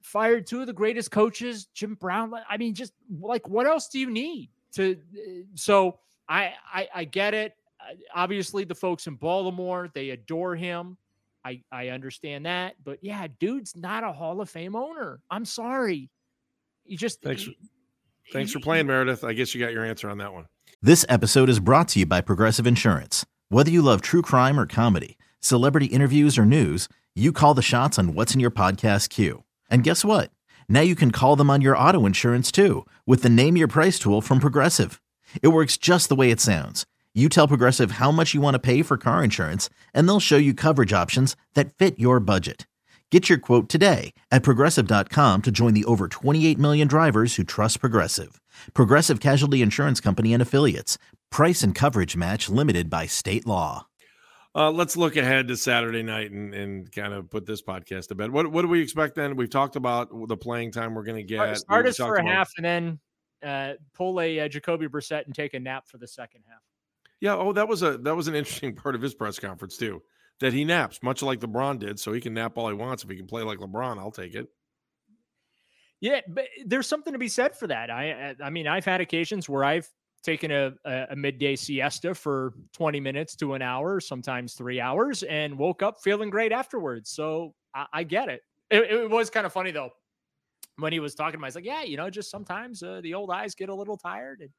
fired 0.01 0.47
two 0.47 0.61
of 0.61 0.67
the 0.67 0.73
greatest 0.73 1.11
coaches, 1.11 1.65
Jim 1.73 1.95
Brown. 1.95 2.33
I 2.49 2.55
mean, 2.57 2.73
just 2.73 2.93
like 3.19 3.49
what 3.49 3.65
else 3.67 3.89
do 3.89 3.99
you 3.99 4.09
need 4.09 4.49
to? 4.75 4.93
uh, 5.17 5.21
So 5.55 5.99
I 6.29 6.53
I, 6.73 6.87
I 6.95 7.03
get 7.03 7.33
it. 7.33 7.55
Uh, 7.89 7.95
Obviously, 8.15 8.63
the 8.63 8.75
folks 8.75 9.07
in 9.07 9.15
Baltimore 9.15 9.89
they 9.93 10.11
adore 10.11 10.55
him. 10.55 10.97
I 11.45 11.61
I 11.71 11.89
understand 11.89 12.45
that, 12.45 12.75
but 12.83 12.99
yeah, 13.01 13.27
dude's 13.39 13.75
not 13.75 14.03
a 14.03 14.11
Hall 14.11 14.39
of 14.41 14.49
Fame 14.49 14.75
owner. 14.75 15.19
I'm 15.29 15.45
sorry. 15.45 16.09
You 16.85 16.97
just 16.97 17.21
Thanks- 17.21 17.43
he- 17.43 17.57
Thanks 18.31 18.51
for 18.53 18.59
he- 18.59 18.63
playing, 18.63 18.87
Meredith. 18.87 19.23
I 19.25 19.33
guess 19.33 19.53
you 19.53 19.59
got 19.59 19.73
your 19.73 19.83
answer 19.83 20.09
on 20.09 20.17
that 20.19 20.31
one. 20.33 20.45
This 20.81 21.05
episode 21.09 21.49
is 21.49 21.59
brought 21.59 21.89
to 21.89 21.99
you 21.99 22.05
by 22.05 22.21
Progressive 22.21 22.65
Insurance. 22.65 23.25
Whether 23.49 23.69
you 23.71 23.81
love 23.81 24.01
true 24.01 24.21
crime 24.21 24.57
or 24.59 24.65
comedy, 24.65 25.17
celebrity 25.41 25.87
interviews 25.87 26.37
or 26.37 26.45
news, 26.45 26.87
you 27.15 27.31
call 27.33 27.53
the 27.53 27.61
shots 27.61 27.99
on 27.99 28.13
what's 28.15 28.33
in 28.33 28.39
your 28.39 28.51
podcast 28.51 29.09
queue. 29.09 29.43
And 29.69 29.83
guess 29.83 30.05
what? 30.05 30.31
Now 30.69 30.79
you 30.81 30.95
can 30.95 31.11
call 31.11 31.35
them 31.35 31.49
on 31.49 31.61
your 31.61 31.77
auto 31.77 32.05
insurance 32.05 32.51
too 32.51 32.85
with 33.05 33.23
the 33.23 33.29
Name 33.29 33.57
Your 33.57 33.67
Price 33.67 33.99
tool 33.99 34.21
from 34.21 34.39
Progressive. 34.39 35.01
It 35.41 35.49
works 35.49 35.75
just 35.77 36.07
the 36.09 36.15
way 36.15 36.31
it 36.31 36.39
sounds. 36.39 36.85
You 37.15 37.29
tell 37.29 37.47
Progressive 37.47 37.91
how 37.91 38.11
much 38.11 38.33
you 38.33 38.41
want 38.41 38.55
to 38.55 38.59
pay 38.59 38.81
for 38.81 38.97
car 38.97 39.23
insurance, 39.23 39.69
and 39.93 40.07
they'll 40.07 40.19
show 40.19 40.37
you 40.37 40.55
coverage 40.55 40.93
options 40.93 41.37
that 41.53 41.73
fit 41.75 41.99
your 41.99 42.19
budget. 42.19 42.65
Get 43.11 43.29
your 43.29 43.37
quote 43.37 43.69
today 43.69 44.13
at 44.31 44.41
progressive.com 44.41 45.41
to 45.43 45.51
join 45.51 45.75
the 45.75 45.85
over 45.85 46.07
28 46.07 46.57
million 46.57 46.87
drivers 46.87 47.35
who 47.35 47.43
trust 47.43 47.79
Progressive. 47.79 48.41
Progressive 48.73 49.19
Casualty 49.19 49.61
Insurance 49.61 49.99
Company 49.99 50.33
and 50.33 50.41
Affiliates. 50.41 50.97
Price 51.29 51.61
and 51.61 51.75
coverage 51.75 52.17
match 52.17 52.49
limited 52.49 52.89
by 52.89 53.05
state 53.05 53.45
law. 53.45 53.85
Uh, 54.55 54.71
let's 54.71 54.97
look 54.97 55.15
ahead 55.15 55.47
to 55.49 55.55
Saturday 55.55 56.01
night 56.01 56.31
and, 56.31 56.55
and 56.55 56.91
kind 56.91 57.13
of 57.13 57.29
put 57.29 57.45
this 57.45 57.61
podcast 57.61 58.07
to 58.07 58.15
bed. 58.15 58.31
What 58.31 58.51
what 58.51 58.63
do 58.63 58.67
we 58.67 58.81
expect 58.81 59.13
then? 59.13 59.35
We've 59.35 59.49
talked 59.49 59.75
about 59.75 60.09
the 60.27 60.37
playing 60.37 60.71
time 60.71 60.95
we're 60.95 61.03
going 61.03 61.17
to 61.17 61.23
get. 61.23 61.57
Start 61.57 61.85
us 61.85 61.97
for 61.97 62.15
a 62.15 62.25
half 62.25 62.49
and 62.57 62.65
then 62.65 62.99
uh, 63.43 63.73
pull 63.93 64.19
a 64.19 64.39
uh, 64.39 64.47
Jacoby 64.47 64.87
Brissett 64.87 65.27
and 65.27 65.35
take 65.35 65.53
a 65.53 65.59
nap 65.59 65.87
for 65.87 65.99
the 65.99 66.07
second 66.07 66.41
half. 66.47 66.61
Yeah. 67.23 67.37
Oh, 67.37 67.53
that 67.53 67.69
was 67.69 67.83
a 67.83 67.97
that 67.99 68.17
was 68.17 68.27
an 68.27 68.35
interesting 68.35 68.75
part 68.83 68.95
of 68.95 69.01
his 69.01 69.13
press 69.13 69.39
conference 69.39 69.77
too. 69.77 70.01
That 70.41 70.51
he 70.51 70.65
naps, 70.65 71.01
much 71.01 71.21
like 71.21 71.39
LeBron 71.39 71.79
did, 71.79 71.97
so 71.97 72.11
he 72.11 72.19
can 72.19 72.33
nap 72.33 72.57
all 72.57 72.67
he 72.67 72.73
wants. 72.73 73.05
If 73.05 73.09
he 73.09 73.15
can 73.15 73.27
play 73.27 73.43
like 73.43 73.59
LeBron, 73.59 73.97
I'll 73.97 74.11
take 74.11 74.35
it. 74.35 74.47
Yeah, 76.01 76.19
but 76.27 76.47
there's 76.65 76.85
something 76.85 77.13
to 77.13 77.19
be 77.19 77.29
said 77.29 77.55
for 77.55 77.65
that. 77.67 77.89
I 77.89 78.35
I 78.43 78.49
mean, 78.49 78.67
I've 78.67 78.83
had 78.83 78.99
occasions 78.99 79.47
where 79.47 79.63
I've 79.63 79.89
taken 80.21 80.51
a, 80.51 80.73
a 80.85 81.15
midday 81.15 81.55
siesta 81.55 82.13
for 82.13 82.55
20 82.73 82.99
minutes 82.99 83.37
to 83.37 83.53
an 83.53 83.61
hour, 83.61 84.01
sometimes 84.01 84.53
three 84.55 84.81
hours, 84.81 85.23
and 85.23 85.57
woke 85.57 85.81
up 85.81 86.01
feeling 86.03 86.29
great 86.29 86.51
afterwards. 86.51 87.09
So 87.09 87.53
I, 87.73 87.85
I 87.93 88.03
get 88.03 88.27
it. 88.27 88.41
it. 88.69 88.91
it. 88.91 89.09
was 89.09 89.29
kind 89.29 89.45
of 89.45 89.53
funny 89.53 89.71
though 89.71 89.91
when 90.75 90.91
he 90.91 90.99
was 90.99 91.15
talking 91.15 91.35
about. 91.35 91.47
He's 91.47 91.55
like, 91.55 91.65
yeah, 91.65 91.83
you 91.83 91.95
know, 91.95 92.09
just 92.09 92.29
sometimes 92.29 92.83
uh, 92.83 92.99
the 93.01 93.13
old 93.13 93.31
eyes 93.31 93.55
get 93.55 93.69
a 93.69 93.75
little 93.75 93.95
tired 93.95 94.41
and. 94.41 94.49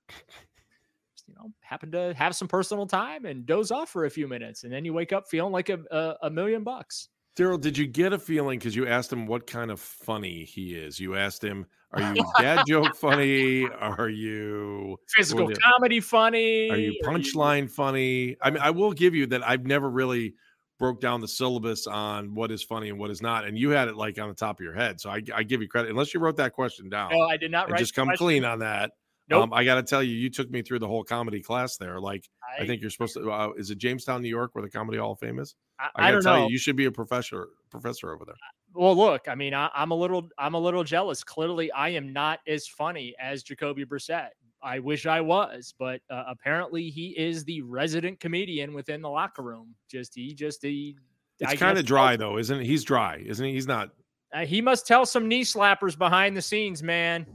Just, 1.24 1.28
you 1.28 1.34
know, 1.34 1.52
happen 1.60 1.90
to 1.92 2.14
have 2.14 2.34
some 2.34 2.48
personal 2.48 2.86
time 2.86 3.24
and 3.24 3.46
doze 3.46 3.70
off 3.70 3.90
for 3.90 4.04
a 4.04 4.10
few 4.10 4.28
minutes, 4.28 4.64
and 4.64 4.72
then 4.72 4.84
you 4.84 4.92
wake 4.92 5.12
up 5.12 5.28
feeling 5.28 5.52
like 5.52 5.68
a, 5.68 5.78
a, 5.90 6.26
a 6.26 6.30
million 6.30 6.64
bucks. 6.64 7.08
Daryl, 7.36 7.60
did 7.60 7.76
you 7.76 7.86
get 7.86 8.12
a 8.12 8.18
feeling 8.18 8.58
because 8.58 8.76
you 8.76 8.86
asked 8.86 9.12
him 9.12 9.26
what 9.26 9.46
kind 9.46 9.70
of 9.70 9.80
funny 9.80 10.44
he 10.44 10.74
is? 10.74 11.00
You 11.00 11.16
asked 11.16 11.42
him, 11.42 11.66
"Are 11.92 12.14
you 12.14 12.24
dad 12.38 12.64
joke 12.66 12.94
funny? 12.94 13.66
Are 13.68 14.08
you 14.08 14.98
physical 15.16 15.50
comedy 15.62 16.00
funny? 16.00 16.70
Are 16.70 16.76
you 16.76 17.00
punchline 17.04 17.68
funny?" 17.68 18.36
I 18.40 18.50
mean, 18.50 18.62
I 18.62 18.70
will 18.70 18.92
give 18.92 19.14
you 19.14 19.26
that 19.28 19.46
I've 19.46 19.66
never 19.66 19.90
really 19.90 20.34
broke 20.78 21.00
down 21.00 21.20
the 21.20 21.28
syllabus 21.28 21.86
on 21.86 22.34
what 22.34 22.50
is 22.50 22.62
funny 22.62 22.88
and 22.88 22.98
what 22.98 23.10
is 23.10 23.20
not, 23.20 23.44
and 23.44 23.58
you 23.58 23.70
had 23.70 23.88
it 23.88 23.96
like 23.96 24.18
on 24.18 24.28
the 24.28 24.34
top 24.34 24.60
of 24.60 24.64
your 24.64 24.74
head. 24.74 25.00
So 25.00 25.10
I, 25.10 25.22
I 25.34 25.42
give 25.42 25.60
you 25.60 25.68
credit, 25.68 25.90
unless 25.90 26.14
you 26.14 26.20
wrote 26.20 26.36
that 26.36 26.52
question 26.52 26.88
down. 26.88 27.10
No, 27.12 27.22
I 27.22 27.36
did 27.36 27.50
not. 27.50 27.68
Write 27.68 27.78
just 27.78 27.94
come 27.94 28.08
question. 28.08 28.26
clean 28.26 28.44
on 28.44 28.60
that. 28.60 28.92
Nope. 29.28 29.44
Um, 29.44 29.52
I 29.54 29.64
got 29.64 29.76
to 29.76 29.82
tell 29.82 30.02
you, 30.02 30.14
you 30.14 30.28
took 30.28 30.50
me 30.50 30.60
through 30.60 30.80
the 30.80 30.88
whole 30.88 31.02
comedy 31.02 31.40
class 31.40 31.78
there. 31.78 31.98
Like, 31.98 32.28
I, 32.58 32.62
I 32.62 32.66
think 32.66 32.82
you're 32.82 32.90
supposed 32.90 33.14
to. 33.14 33.30
Uh, 33.30 33.52
is 33.56 33.70
it 33.70 33.78
Jamestown, 33.78 34.20
New 34.20 34.28
York, 34.28 34.54
where 34.54 34.62
the 34.62 34.70
Comedy 34.70 34.98
Hall 34.98 35.12
of 35.12 35.18
Fame 35.18 35.38
is? 35.38 35.54
I, 35.78 35.88
I, 35.96 36.10
got 36.10 36.16
to 36.18 36.22
tell 36.22 36.34
know. 36.40 36.46
you, 36.46 36.52
you 36.52 36.58
should 36.58 36.76
be 36.76 36.84
a 36.84 36.92
professor 36.92 37.48
professor 37.70 38.12
over 38.12 38.24
there. 38.26 38.34
Well, 38.74 38.94
look, 38.94 39.28
I 39.28 39.34
mean, 39.34 39.54
I, 39.54 39.70
am 39.74 39.92
a 39.92 39.94
little, 39.94 40.28
I'm 40.38 40.54
a 40.54 40.58
little 40.58 40.84
jealous. 40.84 41.24
Clearly, 41.24 41.72
I 41.72 41.90
am 41.90 42.12
not 42.12 42.40
as 42.46 42.66
funny 42.66 43.14
as 43.18 43.42
Jacoby 43.42 43.84
Brissett. 43.86 44.30
I 44.62 44.78
wish 44.78 45.06
I 45.06 45.20
was, 45.20 45.74
but 45.78 46.00
uh, 46.10 46.24
apparently, 46.26 46.90
he 46.90 47.08
is 47.18 47.44
the 47.44 47.62
resident 47.62 48.20
comedian 48.20 48.74
within 48.74 49.00
the 49.00 49.10
locker 49.10 49.42
room. 49.42 49.74
Just 49.90 50.14
he, 50.14 50.34
just 50.34 50.62
he. 50.62 50.96
It's 51.40 51.54
kind 51.54 51.78
of 51.78 51.86
dry 51.86 52.16
though, 52.16 52.38
isn't 52.38 52.60
it? 52.60 52.66
He's 52.66 52.84
dry, 52.84 53.22
isn't 53.24 53.44
he? 53.44 53.52
He's 53.52 53.66
not. 53.66 53.90
Uh, 54.34 54.44
he 54.44 54.60
must 54.60 54.86
tell 54.86 55.06
some 55.06 55.28
knee 55.28 55.44
slappers 55.44 55.96
behind 55.96 56.36
the 56.36 56.42
scenes, 56.42 56.82
man. 56.82 57.26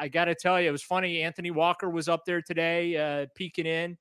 I, 0.00 0.08
got 0.08 0.26
to 0.26 0.34
tell 0.34 0.60
you, 0.60 0.68
it 0.68 0.72
was 0.72 0.82
funny. 0.82 1.22
Anthony 1.22 1.50
Walker 1.50 1.90
was 1.90 2.08
up 2.08 2.24
there 2.24 2.42
today, 2.42 2.96
uh, 2.96 3.26
peeking 3.34 3.66
in 3.66 3.96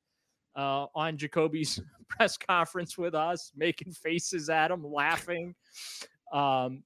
uh, 0.55 0.87
on 0.95 1.17
Jacoby's 1.17 1.79
press 2.07 2.37
conference 2.37 2.97
with 2.97 3.15
us, 3.15 3.51
making 3.55 3.91
faces 3.91 4.49
at 4.49 4.71
him, 4.71 4.85
laughing. 4.85 5.55
Um, 6.31 6.83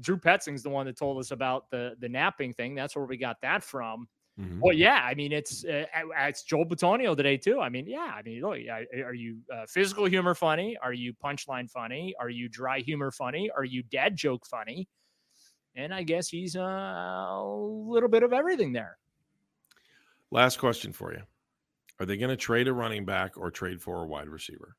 Drew 0.00 0.16
Petzing's 0.16 0.62
the 0.62 0.70
one 0.70 0.86
that 0.86 0.96
told 0.96 1.18
us 1.18 1.30
about 1.30 1.70
the 1.70 1.94
the 2.00 2.08
napping 2.08 2.52
thing. 2.52 2.74
That's 2.74 2.96
where 2.96 3.04
we 3.04 3.16
got 3.16 3.40
that 3.42 3.62
from. 3.62 4.08
Mm-hmm. 4.40 4.60
Well, 4.60 4.72
yeah, 4.72 5.00
I 5.04 5.14
mean 5.14 5.30
it's 5.30 5.64
uh, 5.64 5.84
it's 6.18 6.42
Joel 6.42 6.66
Bitonio 6.66 7.16
today 7.16 7.36
too. 7.36 7.60
I 7.60 7.68
mean, 7.68 7.86
yeah, 7.86 8.12
I 8.12 8.22
mean, 8.22 8.40
look, 8.40 8.58
are 9.04 9.14
you 9.14 9.38
uh, 9.54 9.66
physical 9.68 10.06
humor 10.06 10.34
funny? 10.34 10.76
Are 10.82 10.92
you 10.92 11.12
punchline 11.24 11.70
funny? 11.70 12.14
Are 12.18 12.30
you 12.30 12.48
dry 12.48 12.80
humor 12.80 13.12
funny? 13.12 13.48
Are 13.56 13.64
you 13.64 13.84
dad 13.84 14.16
joke 14.16 14.44
funny? 14.46 14.88
And 15.76 15.92
I 15.92 16.02
guess 16.02 16.28
he's 16.28 16.56
uh, 16.56 16.60
a 16.60 17.44
little 17.44 18.08
bit 18.08 18.22
of 18.22 18.32
everything 18.32 18.72
there. 18.72 18.96
Last 20.30 20.58
question 20.58 20.92
for 20.92 21.12
you. 21.12 21.22
Are 22.00 22.06
they 22.06 22.16
going 22.16 22.30
to 22.30 22.36
trade 22.36 22.68
a 22.68 22.72
running 22.72 23.04
back 23.04 23.36
or 23.36 23.50
trade 23.50 23.80
for 23.80 24.02
a 24.02 24.06
wide 24.06 24.28
receiver? 24.28 24.76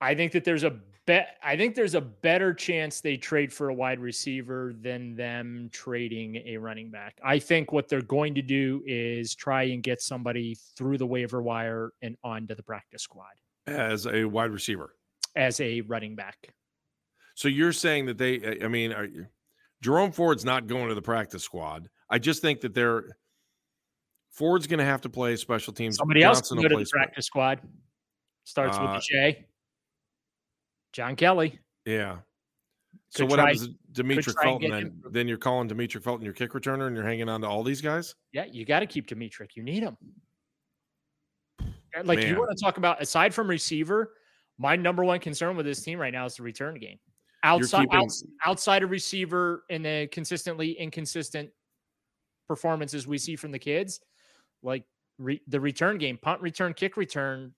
I 0.00 0.14
think 0.14 0.32
that 0.32 0.44
there's 0.44 0.64
a 0.64 0.76
bet. 1.06 1.36
I 1.42 1.56
think 1.56 1.74
there's 1.74 1.94
a 1.94 2.00
better 2.00 2.52
chance 2.52 3.00
they 3.00 3.16
trade 3.16 3.52
for 3.52 3.70
a 3.70 3.74
wide 3.74 4.00
receiver 4.00 4.74
than 4.80 5.16
them 5.16 5.68
trading 5.72 6.36
a 6.44 6.56
running 6.58 6.90
back. 6.90 7.18
I 7.24 7.38
think 7.38 7.72
what 7.72 7.88
they're 7.88 8.02
going 8.02 8.34
to 8.34 8.42
do 8.42 8.82
is 8.86 9.34
try 9.34 9.64
and 9.64 9.82
get 9.82 10.00
somebody 10.00 10.56
through 10.76 10.98
the 10.98 11.06
waiver 11.06 11.42
wire 11.42 11.92
and 12.02 12.16
onto 12.22 12.54
the 12.54 12.62
practice 12.62 13.02
squad 13.02 13.32
as 13.66 14.06
a 14.06 14.24
wide 14.24 14.50
receiver, 14.50 14.94
as 15.36 15.60
a 15.60 15.80
running 15.82 16.14
back. 16.14 16.54
So 17.34 17.48
you're 17.48 17.72
saying 17.72 18.06
that 18.06 18.18
they, 18.18 18.60
I 18.62 18.68
mean, 18.68 18.92
are, 18.92 19.08
Jerome 19.82 20.12
Ford's 20.12 20.44
not 20.44 20.66
going 20.66 20.88
to 20.88 20.94
the 20.94 21.02
practice 21.02 21.42
squad. 21.42 21.88
I 22.08 22.18
just 22.18 22.40
think 22.40 22.60
that 22.62 22.74
they're 22.74 23.16
Ford's 24.30 24.66
going 24.66 24.78
to 24.78 24.84
have 24.84 25.00
to 25.02 25.08
play 25.08 25.36
special 25.36 25.72
teams. 25.72 25.96
Somebody 25.96 26.20
Johnson 26.20 26.56
else 26.56 26.62
can 26.62 26.70
go 26.70 26.78
to 26.78 26.84
the 26.84 26.90
practice 26.90 27.26
squad. 27.26 27.60
Starts 28.44 28.78
uh, 28.78 28.82
with 28.82 28.92
the 28.92 29.00
Shay. 29.00 29.46
John 30.92 31.16
Kelly. 31.16 31.58
Yeah. 31.84 32.18
So 33.10 33.26
what 33.26 33.36
try, 33.36 33.52
happens 33.52 33.68
to 33.68 34.02
Demetric 34.02 34.34
Felton 34.42 34.70
then? 34.70 35.02
Then 35.10 35.28
you're 35.28 35.38
calling 35.38 35.68
Demetric 35.68 36.02
Felton 36.02 36.24
your 36.24 36.34
kick 36.34 36.52
returner 36.52 36.86
and 36.86 36.96
you're 36.96 37.04
hanging 37.04 37.28
on 37.28 37.40
to 37.42 37.48
all 37.48 37.62
these 37.62 37.80
guys? 37.80 38.14
Yeah, 38.32 38.44
you 38.50 38.64
got 38.64 38.80
to 38.80 38.86
keep 38.86 39.06
Demetric. 39.06 39.50
You 39.54 39.62
need 39.62 39.82
him. 39.82 39.96
Like 42.04 42.18
Man. 42.18 42.28
you 42.28 42.38
want 42.38 42.56
to 42.56 42.64
talk 42.64 42.76
about 42.76 43.00
aside 43.00 43.32
from 43.32 43.48
receiver, 43.48 44.14
my 44.58 44.74
number 44.74 45.04
one 45.04 45.20
concern 45.20 45.56
with 45.56 45.66
this 45.66 45.80
team 45.82 45.98
right 45.98 46.12
now 46.12 46.26
is 46.26 46.36
the 46.36 46.42
return 46.42 46.76
game 46.78 46.98
outside 47.44 47.82
keeping... 47.82 47.98
out, 47.98 48.12
outside 48.44 48.82
of 48.82 48.90
receiver 48.90 49.64
and 49.70 49.84
the 49.84 50.08
consistently 50.10 50.72
inconsistent 50.72 51.50
performances 52.48 53.06
we 53.06 53.18
see 53.18 53.36
from 53.36 53.52
the 53.52 53.58
kids, 53.58 54.00
like 54.62 54.84
re, 55.18 55.40
the 55.46 55.60
return 55.60 55.98
game, 55.98 56.18
punt 56.20 56.40
return, 56.40 56.74
kick 56.74 56.96
return, 56.96 57.54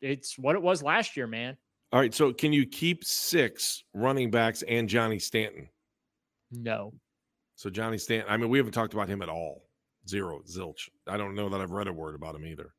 it's 0.00 0.38
what 0.38 0.54
it 0.54 0.62
was 0.62 0.82
last 0.82 1.16
year, 1.16 1.26
man. 1.26 1.56
All 1.92 2.00
right, 2.00 2.14
so 2.14 2.32
can 2.32 2.52
you 2.52 2.66
keep 2.66 3.04
six 3.04 3.84
running 3.94 4.30
backs 4.30 4.62
and 4.62 4.88
Johnny 4.88 5.18
Stanton? 5.18 5.68
No. 6.50 6.92
So 7.54 7.70
Johnny 7.70 7.98
Stanton, 7.98 8.30
I 8.30 8.36
mean, 8.36 8.48
we 8.50 8.58
haven't 8.58 8.72
talked 8.72 8.92
about 8.92 9.08
him 9.08 9.22
at 9.22 9.28
all. 9.28 9.62
Zero, 10.08 10.40
zilch. 10.48 10.88
I 11.06 11.16
don't 11.16 11.34
know 11.34 11.48
that 11.48 11.60
I've 11.60 11.70
read 11.70 11.88
a 11.88 11.92
word 11.92 12.14
about 12.14 12.34
him 12.34 12.46
either. 12.46 12.74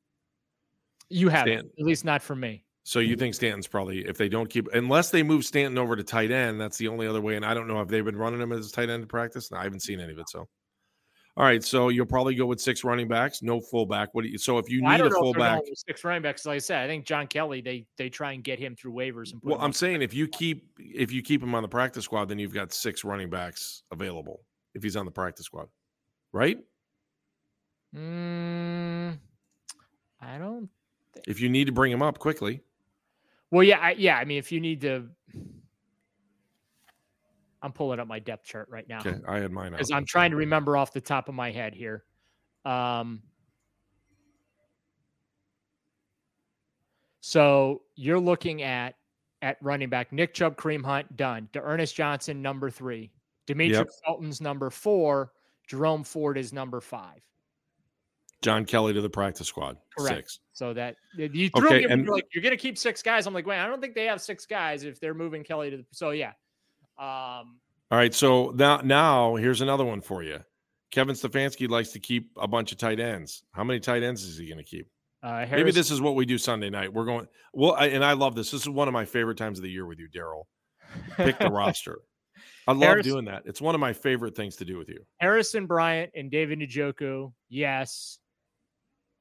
You 1.09 1.29
haven't, 1.29 1.71
at 1.79 1.85
least 1.85 2.05
not 2.05 2.21
for 2.21 2.35
me. 2.35 2.63
So 2.87 2.99
you 2.99 3.17
think 3.17 3.35
Stanton's 3.35 3.67
probably 3.67 4.07
if 4.07 4.17
they 4.17 4.29
don't 4.29 4.49
keep 4.49 4.69
unless 4.73 5.09
they 5.09 5.21
move 5.21 5.43
Stanton 5.43 5.77
over 5.77 5.97
to 5.97 6.03
tight 6.05 6.31
end, 6.31 6.57
that's 6.57 6.77
the 6.77 6.87
only 6.87 7.05
other 7.05 7.19
way. 7.19 7.35
And 7.35 7.45
I 7.45 7.53
don't 7.53 7.67
know 7.67 7.81
if 7.81 7.89
they've 7.89 8.05
been 8.05 8.15
running 8.15 8.39
him 8.39 8.53
as 8.53 8.69
a 8.69 8.71
tight 8.71 8.89
end 8.89 9.01
in 9.01 9.07
practice. 9.09 9.51
I 9.51 9.63
haven't 9.63 9.81
seen 9.81 9.99
any 9.99 10.13
of 10.13 10.19
it. 10.19 10.29
So 10.29 10.47
all 11.35 11.43
right, 11.43 11.61
so 11.61 11.89
you'll 11.89 12.05
probably 12.05 12.33
go 12.33 12.45
with 12.45 12.61
six 12.61 12.85
running 12.85 13.09
backs, 13.09 13.41
no 13.41 13.59
fullback. 13.59 14.13
What 14.13 14.21
do 14.21 14.29
you? 14.29 14.37
So 14.37 14.57
if 14.57 14.69
you 14.69 14.81
need 14.81 15.01
a 15.01 15.09
fullback, 15.09 15.63
six 15.85 16.05
running 16.05 16.21
backs. 16.21 16.45
Like 16.45 16.55
I 16.55 16.59
said, 16.59 16.81
I 16.81 16.87
think 16.87 17.05
John 17.05 17.27
Kelly 17.27 17.59
they 17.59 17.85
they 17.97 18.07
try 18.07 18.31
and 18.31 18.41
get 18.41 18.57
him 18.57 18.73
through 18.73 18.93
waivers 18.93 19.33
and. 19.33 19.41
well, 19.43 19.59
I'm 19.59 19.73
saying 19.73 20.01
if 20.01 20.13
you 20.13 20.25
keep 20.29 20.65
if 20.79 21.11
you 21.11 21.21
keep 21.21 21.43
him 21.43 21.55
on 21.55 21.63
the 21.63 21.67
practice 21.67 22.05
squad, 22.05 22.29
then 22.29 22.39
you've 22.39 22.53
got 22.53 22.71
six 22.71 23.03
running 23.03 23.29
backs 23.29 23.83
available 23.91 24.45
if 24.75 24.81
he's 24.81 24.95
on 24.95 25.03
the 25.03 25.11
practice 25.11 25.45
squad, 25.47 25.67
right? 26.31 26.57
Mm, 27.93 29.17
I 30.21 30.37
don't. 30.37 30.69
If 31.27 31.41
you 31.41 31.49
need 31.49 31.65
to 31.65 31.73
bring 31.73 31.91
him 31.91 32.01
up 32.01 32.17
quickly. 32.17 32.61
Well, 33.51 33.63
yeah, 33.63 33.79
I, 33.79 33.91
yeah. 33.91 34.17
I 34.17 34.25
mean, 34.25 34.37
if 34.37 34.51
you 34.51 34.59
need 34.59 34.81
to, 34.81 35.05
I'm 37.61 37.71
pulling 37.71 37.99
up 37.99 38.07
my 38.07 38.19
depth 38.19 38.45
chart 38.45 38.67
right 38.69 38.87
now. 38.87 38.99
Okay, 38.99 39.15
I 39.27 39.39
had 39.39 39.51
mine 39.51 39.71
because 39.71 39.91
I'm 39.91 40.05
trying 40.05 40.31
to 40.31 40.37
remember 40.37 40.75
off 40.75 40.93
the 40.93 41.01
top 41.01 41.29
of 41.29 41.35
my 41.35 41.51
head 41.51 41.73
here. 41.73 42.03
Um, 42.65 43.21
so 47.21 47.83
you're 47.95 48.19
looking 48.19 48.63
at 48.63 48.95
at 49.41 49.57
running 49.61 49.89
back 49.89 50.11
Nick 50.11 50.33
Chubb, 50.33 50.57
Kareem 50.57 50.83
Hunt, 50.83 51.15
done. 51.15 51.47
D'Ernest 51.53 51.95
Johnson, 51.95 52.41
number 52.41 52.69
three. 52.69 53.11
Demetric 53.47 53.71
yep. 53.71 53.87
Felton's 54.05 54.41
number 54.41 54.69
four. 54.69 55.31
Jerome 55.67 56.03
Ford 56.03 56.37
is 56.37 56.53
number 56.53 56.81
five. 56.81 57.21
John 58.47 58.63
Kelly 58.63 58.93
to 58.93 59.01
the 59.01 59.09
practice 59.09 59.45
squad. 59.45 59.75
Correct. 59.97 60.15
Six. 60.15 60.39
So 60.53 60.73
that 60.73 60.95
you 61.17 61.49
threw 61.49 61.67
okay, 61.67 61.79
me 61.79 61.91
and, 61.91 62.05
you're 62.05 62.15
like 62.15 62.27
you're 62.33 62.41
gonna 62.41 62.55
keep 62.55 62.77
six 62.77 63.01
guys. 63.01 63.27
I'm 63.27 63.33
like, 63.33 63.45
wait, 63.45 63.59
I 63.59 63.67
don't 63.67 63.81
think 63.81 63.93
they 63.93 64.05
have 64.05 64.21
six 64.21 64.45
guys 64.45 64.85
if 64.85 65.01
they're 65.01 65.13
moving 65.13 65.43
Kelly 65.43 65.69
to 65.69 65.75
the 65.75 65.85
so 65.91 66.11
yeah. 66.11 66.31
Um 66.97 67.59
all 67.91 67.97
right. 67.97 68.13
So 68.13 68.53
now 68.55 68.77
now 68.77 69.35
here's 69.35 69.59
another 69.59 69.83
one 69.83 69.99
for 69.99 70.23
you. 70.23 70.39
Kevin 70.91 71.13
Stefanski 71.13 71.67
likes 71.67 71.89
to 71.89 71.99
keep 71.99 72.31
a 72.37 72.47
bunch 72.47 72.71
of 72.71 72.77
tight 72.77 73.01
ends. 73.01 73.43
How 73.51 73.65
many 73.65 73.81
tight 73.81 74.01
ends 74.01 74.23
is 74.23 74.37
he 74.37 74.47
gonna 74.47 74.63
keep? 74.63 74.87
Uh, 75.21 75.45
Maybe 75.51 75.71
this 75.71 75.91
is 75.91 75.99
what 75.99 76.15
we 76.15 76.25
do 76.25 76.37
Sunday 76.37 76.69
night. 76.69 76.93
We're 76.93 77.03
going 77.03 77.27
well, 77.53 77.73
I, 77.73 77.87
and 77.87 78.05
I 78.05 78.13
love 78.13 78.33
this. 78.33 78.51
This 78.51 78.61
is 78.61 78.69
one 78.69 78.87
of 78.87 78.93
my 78.93 79.03
favorite 79.03 79.37
times 79.37 79.59
of 79.59 79.63
the 79.63 79.69
year 79.69 79.85
with 79.85 79.99
you, 79.99 80.07
Daryl. 80.07 80.43
Pick 81.17 81.37
the 81.37 81.49
roster. 81.51 81.99
I 82.65 82.71
love 82.71 82.83
Harris, 82.83 83.05
doing 83.05 83.25
that. 83.25 83.43
It's 83.45 83.59
one 83.59 83.75
of 83.75 83.81
my 83.81 83.91
favorite 83.91 84.37
things 84.37 84.55
to 84.57 84.65
do 84.65 84.77
with 84.77 84.87
you. 84.87 84.99
Harrison 85.17 85.65
Bryant 85.65 86.11
and 86.15 86.31
David 86.31 86.59
Njoku, 86.59 87.33
yes. 87.49 88.19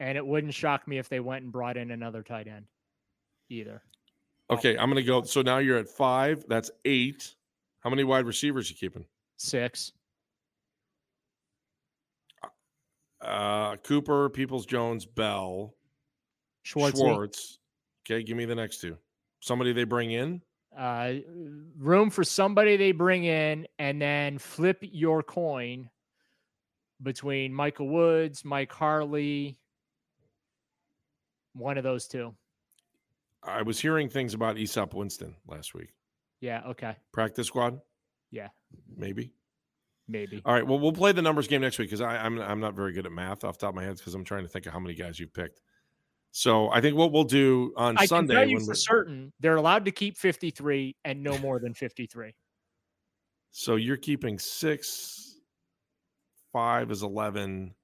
And 0.01 0.19
it 0.19 0.27
wouldn't 0.27 0.53
shock 0.55 0.87
me 0.87 0.99
if 0.99 1.09
they 1.09 1.21
went 1.21 1.45
and 1.45 1.53
brought 1.53 1.77
in 1.77 1.91
another 1.91 2.23
tight 2.23 2.49
end. 2.49 2.67
either. 3.49 3.83
Okay, 4.51 4.77
I'm 4.77 4.89
gonna 4.89 5.03
go. 5.03 5.23
So 5.23 5.43
now 5.43 5.59
you're 5.59 5.79
at 5.79 5.89
five. 5.89 6.45
That's 6.49 6.71
eight. 6.85 7.35
How 7.81 7.91
many 7.91 8.05
wide 8.05 8.27
receivers 8.27 8.71
you 8.71 8.77
keeping? 8.77 9.05
Six. 9.39 9.93
Uh, 13.21 13.77
Cooper, 13.77 14.29
Peoples, 14.29 14.67
Jones, 14.67 15.05
Bell, 15.07 15.75
Schwartz. 16.63 16.99
Schwartz. 16.99 17.59
Okay, 18.05 18.23
give 18.23 18.37
me 18.37 18.45
the 18.45 18.55
next 18.55 18.81
two. 18.81 18.97
Somebody 19.41 19.73
they 19.73 19.85
bring 19.85 20.11
in. 20.13 20.43
Uh, 20.77 21.15
room 21.79 22.11
for 22.11 22.23
somebody 22.23 22.77
they 22.77 22.93
bring 22.93 23.25
in, 23.25 23.67
and 23.79 24.01
then 24.01 24.39
flip 24.39 24.79
your 24.83 25.23
coin 25.23 25.89
between 27.03 27.53
Michael 27.53 27.89
Woods, 27.89 28.45
Mike 28.45 28.73
Harley, 28.73 29.59
one 31.57 31.79
of 31.79 31.85
those 31.85 32.07
two. 32.07 32.35
I 33.43 33.63
was 33.63 33.81
hearing 33.81 34.09
things 34.09 34.35
about 34.35 34.57
Easop 34.57 34.93
Winston 34.95 35.37
last 35.47 35.75
week. 35.75 35.91
Yeah. 36.41 36.63
Okay. 36.69 36.97
Practice 37.13 37.47
squad, 37.47 37.81
Yeah. 38.31 38.49
maybe. 38.97 39.33
Maybe. 40.09 40.41
All 40.45 40.53
right. 40.55 40.67
Well, 40.67 40.79
we'll 40.79 40.93
play 40.93 41.13
the 41.13 41.23
numbers 41.23 41.49
game 41.49 41.63
next 41.63 41.79
week 41.79 41.89
because 41.89 42.01
I'm 42.01 42.39
I'm 42.41 42.61
not 42.61 42.75
very 42.75 42.93
good 42.93 43.07
at 43.07 43.13
math 43.13 43.43
off 43.43 43.59
the 43.59 43.67
top 43.67 43.71
of 43.71 43.75
my 43.77 43.83
head 43.83 43.97
because 43.97 44.15
I'm 44.15 44.23
trying 44.25 44.43
to 44.45 44.49
think 44.49 44.67
of 44.67 44.73
how 44.73 44.79
many 44.79 44.95
guys 44.95 45.19
you've 45.19 45.35
picked. 45.35 45.61
So 46.31 46.71
I 46.71 46.81
think 46.81 46.97
what 46.97 47.11
we'll 47.13 47.25
do 47.25 47.73
on 47.77 47.97
I 47.99 48.07
Sunday 48.07 48.35
can 48.35 48.43
tell 48.43 48.49
you 48.51 48.61
for 48.61 48.75
certain 48.75 49.33
they're 49.41 49.57
allowed 49.57 49.85
to 49.87 49.91
keep 49.91 50.17
53 50.17 50.95
and 51.05 51.23
no 51.23 51.39
more 51.39 51.59
than 51.59 51.75
53. 51.75 52.35
so 53.51 53.77
you're 53.77 53.97
keeping 53.97 54.39
six, 54.39 55.41
five 56.53 56.91
is 56.91 57.03
11. 57.03 57.75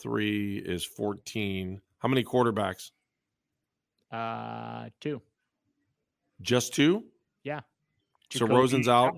Three 0.00 0.58
is 0.58 0.84
fourteen. 0.84 1.80
How 1.98 2.08
many 2.08 2.22
quarterbacks? 2.22 2.92
Uh, 4.10 4.88
two. 5.00 5.20
Just 6.40 6.74
two. 6.74 7.04
Yeah. 7.44 7.60
So 8.30 8.46
Rosen's 8.46 8.88
out. 8.88 9.14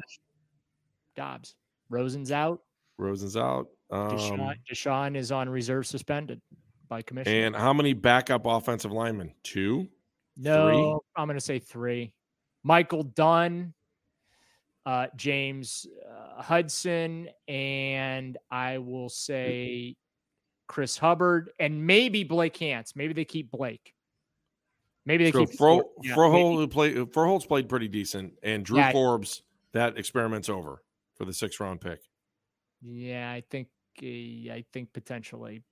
Dobbs. 1.16 1.54
Rosen's 1.88 2.32
out. 2.32 2.62
Rosen's 2.98 3.36
out. 3.36 3.68
Um, 3.90 4.10
Deshaun, 4.10 4.54
Deshaun 4.70 5.16
is 5.16 5.32
on 5.32 5.48
reserve 5.48 5.86
suspended 5.86 6.40
by 6.88 7.02
commission. 7.02 7.32
and 7.32 7.56
how 7.56 7.72
many 7.72 7.92
backup 7.92 8.46
offensive 8.46 8.92
linemen? 8.92 9.32
Two. 9.42 9.88
no, 10.36 11.02
I'm 11.16 11.26
going 11.26 11.36
to 11.36 11.44
say 11.44 11.58
three. 11.58 12.14
Michael 12.62 13.02
Dunn, 13.02 13.74
uh, 14.86 15.06
James 15.16 15.86
uh, 16.08 16.42
Hudson, 16.42 17.28
and 17.48 18.38
I 18.50 18.78
will 18.78 19.08
say 19.08 19.96
Chris 20.68 20.96
Hubbard, 20.96 21.50
and 21.58 21.84
maybe 21.86 22.22
Blake 22.22 22.56
Hance. 22.58 22.94
Maybe 22.94 23.12
they 23.12 23.24
keep 23.24 23.50
Blake. 23.50 23.94
Maybe 25.06 25.24
they 25.24 25.32
So 25.32 25.46
keep 25.46 25.56
Fro, 25.56 25.82
Yeah, 26.02 26.14
Froholdt 26.14 26.56
who 26.56 26.68
played 26.68 26.96
Froholdt's 27.12 27.46
played 27.46 27.68
pretty 27.68 27.88
decent, 27.88 28.34
and 28.42 28.64
Drew 28.64 28.78
Yeah. 28.78 28.92
Forbes 28.92 29.42
that 29.72 29.96
experiment's 29.98 30.48
over 30.48 30.82
for 31.14 31.24
the 31.24 31.32
sixth 31.32 31.60
round 31.60 31.80
pick. 31.80 32.00
Yeah, 32.82 33.30
I 33.30 33.42
think. 33.50 33.68
Uh, 34.02 34.06
I 34.06 34.64
think 34.72 34.92
potentially. 34.92 35.62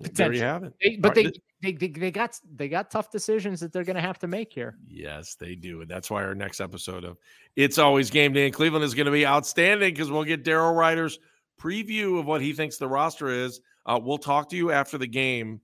There 0.00 0.32
you 0.32 0.40
have 0.40 0.64
it. 0.64 0.72
They, 0.82 0.96
but 0.96 1.14
right, 1.14 1.32
they, 1.60 1.72
they, 1.72 1.88
they 1.88 2.00
they 2.00 2.10
got 2.10 2.38
they 2.54 2.68
got 2.68 2.90
tough 2.90 3.10
decisions 3.10 3.60
that 3.60 3.72
they're 3.72 3.84
going 3.84 3.96
to 3.96 4.02
have 4.02 4.18
to 4.20 4.26
make 4.26 4.52
here. 4.52 4.76
Yes, 4.88 5.34
they 5.34 5.54
do. 5.54 5.82
And 5.82 5.90
that's 5.90 6.10
why 6.10 6.24
our 6.24 6.34
next 6.34 6.60
episode 6.60 7.04
of 7.04 7.18
It's 7.56 7.78
Always 7.78 8.10
Game 8.10 8.32
Day 8.32 8.46
in 8.46 8.52
Cleveland 8.52 8.84
is 8.84 8.94
going 8.94 9.06
to 9.06 9.12
be 9.12 9.26
outstanding 9.26 9.92
because 9.92 10.10
we'll 10.10 10.24
get 10.24 10.42
Daryl 10.42 10.74
Ryder's 10.74 11.18
preview 11.60 12.18
of 12.18 12.26
what 12.26 12.40
he 12.40 12.54
thinks 12.54 12.78
the 12.78 12.88
roster 12.88 13.28
is. 13.28 13.60
Uh, 13.84 14.00
we'll 14.02 14.18
talk 14.18 14.48
to 14.50 14.56
you 14.56 14.70
after 14.70 14.96
the 14.96 15.06
game, 15.06 15.60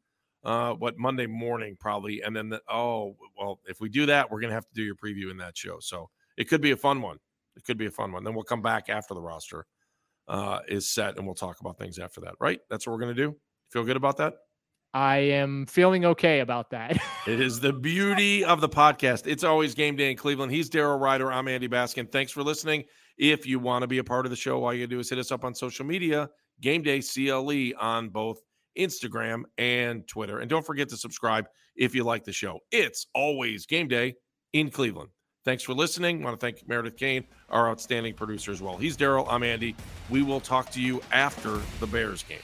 uh, 0.47 0.73
what 0.75 0.97
Monday 0.97 1.27
morning 1.27 1.77
probably. 1.79 2.23
And 2.23 2.35
then, 2.35 2.49
the, 2.49 2.63
oh, 2.71 3.17
well, 3.37 3.61
if 3.67 3.81
we 3.81 3.89
do 3.89 4.07
that, 4.07 4.31
we're 4.31 4.41
going 4.41 4.51
to 4.51 4.55
have 4.55 4.69
to 4.69 4.75
do 4.75 4.85
your 4.85 4.95
preview 4.95 5.31
in 5.31 5.37
that 5.39 5.59
show. 5.59 5.79
So 5.81 6.09
it 6.39 6.49
could 6.49 6.61
be 6.61 6.71
a 6.71 6.77
fun 6.77 7.03
one. 7.03 7.19
It 7.57 7.65
could 7.65 7.77
be 7.77 7.87
a 7.87 7.91
fun 7.91 8.13
one. 8.13 8.23
Then 8.23 8.33
we'll 8.33 8.45
come 8.45 8.63
back 8.63 8.89
after 8.89 9.13
the 9.13 9.21
roster 9.21 9.67
uh, 10.29 10.61
is 10.69 10.87
set 10.87 11.17
and 11.17 11.27
we'll 11.27 11.35
talk 11.35 11.61
about 11.61 11.79
things 11.79 11.99
after 11.99 12.21
that, 12.21 12.35
right? 12.39 12.61
That's 12.71 12.87
what 12.87 12.93
we're 12.93 13.01
going 13.01 13.17
to 13.17 13.27
do. 13.27 13.37
Feel 13.71 13.83
good 13.83 13.97
about 13.97 14.19
that? 14.19 14.35
I 14.95 15.17
am 15.17 15.67
feeling 15.67 16.05
okay 16.05 16.41
about 16.41 16.71
that. 16.71 16.97
It 17.27 17.41
is 17.41 17.59
the 17.59 17.73
beauty 17.73 18.45
of 18.45 18.61
the 18.61 18.69
podcast. 18.69 19.27
It's 19.27 19.43
always 19.43 19.75
game 19.75 19.97
day 19.97 20.13
in 20.13 20.17
Cleveland. 20.17 20.53
He's 20.53 20.71
Daryl 20.71 21.01
Ryder. 21.01 21.33
I'm 21.33 21.49
Andy 21.49 21.69
Baskin. 21.69 22.11
Thanks 22.11 22.31
for 22.31 22.45
listening. 22.45 22.85
If 23.19 23.47
you 23.47 23.59
want 23.59 23.83
to 23.83 23.89
be 23.89 23.99
a 23.99 24.05
part 24.05 24.27
of 24.27 24.31
the 24.31 24.37
show, 24.37 24.65
all 24.65 24.73
you 24.73 24.87
do 24.87 25.01
is 25.01 25.11
hit 25.11 25.19
us 25.19 25.33
up 25.33 25.45
on 25.45 25.57
social 25.57 25.85
media, 25.85 26.31
Game 26.61 26.83
Day 26.83 27.01
CLE 27.01 27.73
on 27.79 28.11
both 28.11 28.41
Instagram 28.79 29.43
and 29.59 30.07
Twitter. 30.07 30.41
And 30.41 30.51
don't 30.51 30.65
forget 30.65 30.89
to 30.91 30.97
subscribe 30.97 31.47
if 31.77 31.95
you 31.95 32.05
like 32.05 32.25
the 32.25 32.33
show. 32.33 32.61
It's 32.71 33.07
always 33.15 33.67
game 33.67 33.89
day 33.89 34.15
in 34.53 34.71
Cleveland. 34.71 35.11
Thanks 35.45 35.63
for 35.63 35.75
listening. 35.75 36.23
want 36.23 36.39
to 36.39 36.45
thank 36.45 36.69
Meredith 36.69 36.97
Kane, 36.97 37.25
our 37.51 37.71
outstanding 37.71 38.15
producer 38.15 38.51
as 38.51 38.61
well. 38.61 38.77
He's 38.77 38.97
Daryl. 38.97 39.27
I'm 39.31 39.45
Andy. 39.45 39.77
We 40.11 40.23
will 40.23 40.41
talk 40.41 40.71
to 40.71 40.81
you 40.81 41.01
after 41.13 41.61
the 41.79 41.87
Bears 41.87 42.25
game. 42.25 42.41